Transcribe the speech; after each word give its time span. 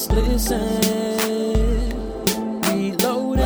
Just 0.00 0.12
listen. 0.12 0.64
Reloading 2.62 3.42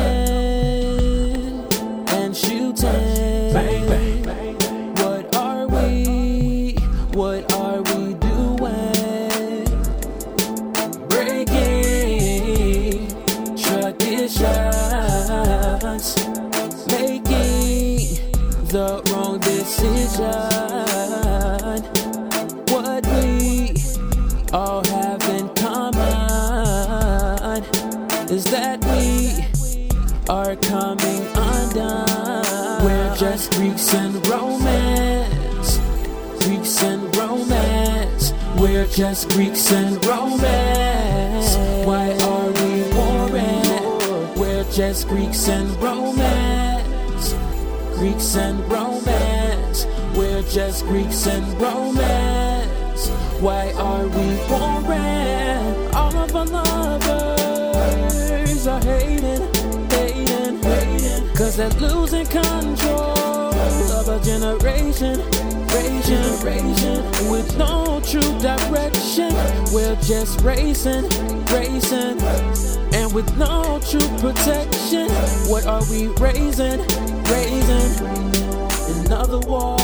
and 2.07 2.33
shooting. 2.33 3.51
Bang, 3.51 3.85
bang, 3.89 4.21
bang, 4.23 4.55
what 4.95 5.35
are 5.35 5.67
we? 5.67 6.75
What 7.11 7.51
are 7.51 7.81
we 7.81 8.13
doing? 8.13 9.65
Breaking 11.09 12.47
traditions. 13.57 14.45
Making 16.87 17.97
the 18.69 19.03
wrong 19.11 19.39
decisions. 19.39 20.64
Is 28.29 28.45
that 28.45 28.83
we 28.85 29.45
are 30.29 30.55
coming 30.55 31.21
undone. 31.35 32.83
We're 32.83 33.15
just 33.15 33.51
Greeks 33.53 33.93
and 33.93 34.15
Romans. 34.27 35.79
Greeks 36.43 36.81
and 36.81 37.15
Romans. 37.15 38.33
We're 38.57 38.87
just 38.87 39.29
Greeks 39.29 39.71
and 39.71 40.03
Romans. 40.05 41.55
Why 41.85 42.17
are 42.21 42.51
we 42.61 42.71
warring? 42.95 44.39
We're 44.39 44.65
just 44.71 45.07
Greeks 45.07 45.47
and 45.47 45.69
Romans. 45.81 47.33
Greeks 47.95 48.35
and 48.35 48.59
Romans. 48.71 49.85
We're 50.17 50.43
just 50.43 50.83
Greeks 50.85 51.27
and 51.27 51.45
Romans. 51.61 53.09
Why 53.39 53.71
are 53.73 54.07
we 54.07 54.27
warring? 54.49 55.93
All 55.93 56.15
of 56.15 56.35
our 56.35 56.45
lovers 56.45 57.34
Cause 61.35 61.57
they're 61.57 61.69
losing 61.81 62.25
control 62.27 63.53
of 63.91 64.07
a 64.07 64.19
generation, 64.23 65.19
generation 66.05 67.03
with 67.29 67.57
no 67.57 67.99
true 68.05 68.39
direction. 68.39 69.33
We're 69.73 69.97
just 69.97 70.39
racing, 70.41 71.09
racing, 71.47 72.21
and 72.93 73.13
with 73.13 73.35
no 73.37 73.81
true 73.89 74.07
protection. 74.19 75.09
What 75.49 75.65
are 75.65 75.83
we 75.89 76.07
raising, 76.23 76.79
raising? 77.25 77.91
Another 79.05 79.39
war, 79.39 79.77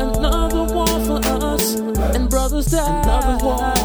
another 0.00 0.74
war 0.74 0.86
for 1.06 1.20
us, 1.24 1.74
and 2.16 2.28
brothers 2.28 2.66
die. 2.66 3.02
Another 3.02 3.44
war. 3.44 3.83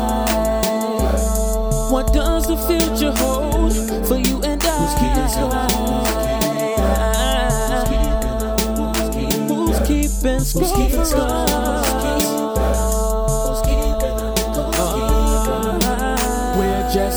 We're 10.39 10.45
just 10.45 10.55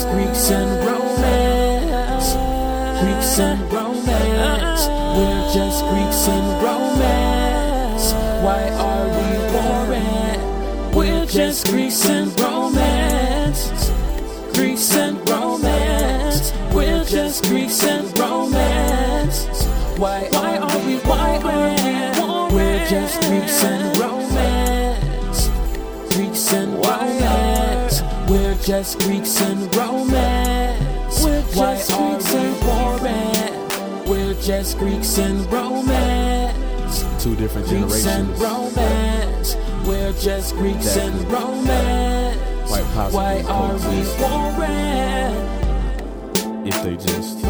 Greeks 0.08 0.50
and 0.50 0.84
Romans. 0.84 2.26
Greeks 3.00 3.38
and 3.38 3.72
Romans. 3.72 4.88
We're 5.16 5.52
just 5.54 5.84
Greeks 5.84 6.26
and 6.26 6.62
Romans. 6.64 8.12
Why 8.42 8.62
are 8.88 9.06
we 9.06 9.28
warring? 9.54 10.92
We're 10.92 11.26
just 11.26 11.68
Greeks 11.68 12.04
and 12.04 12.40
Romans. 12.40 13.70
Greeks 14.52 14.96
and 14.96 15.28
Romans. 15.30 16.52
We're 16.74 17.04
just 17.04 17.44
Greeks 17.44 17.84
and 17.84 18.18
Romans. 18.18 19.46
Why, 19.96 20.28
why 20.32 20.56
are 20.58 20.78
we, 20.84 20.96
We're 20.96 21.81
just 22.92 23.22
Greeks 23.22 23.64
and 23.64 23.96
Romans. 23.96 25.48
Greeks 26.14 26.52
and 26.52 26.74
Romans. 26.84 28.02
We're 28.30 28.54
just 28.56 28.98
Greeks 28.98 29.40
and 29.40 29.74
Romans. 29.74 31.24
We're 31.24 31.40
just 31.40 31.56
why 31.56 32.10
Greeks 32.10 32.34
and 32.34 32.60
warring? 32.66 34.04
We're 34.06 34.34
just 34.42 34.78
Greeks 34.78 35.16
and 35.16 35.50
Romans. 35.50 37.04
Two 37.24 37.34
different 37.34 37.66
Greeks 37.68 38.04
and 38.04 38.36
generations. 38.36 38.76
Romans. 38.76 39.56
We're 39.88 40.12
just 40.12 40.54
Greeks 40.56 40.94
and 40.98 41.32
Romans. 41.32 42.68
Quite 42.68 42.84
possibly 42.92 43.16
Why 43.16 43.42
are 43.48 43.72
we 43.72 43.80
coexist. 43.80 44.20
warring? 44.20 45.48
if 46.66 46.82
they 46.82 46.96
just 46.96 47.40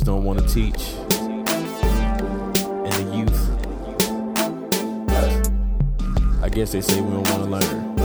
Elders 0.00 0.06
don't 0.06 0.24
want 0.24 0.38
to 0.38 0.46
teach, 0.54 0.94
and 1.20 2.92
the 2.92 3.16
youth, 3.16 3.50
I 6.42 6.48
guess 6.48 6.72
they 6.72 6.80
say 6.80 7.00
we 7.02 7.10
don't 7.10 7.28
want 7.28 7.44
to 7.44 7.68
learn. 7.68 7.99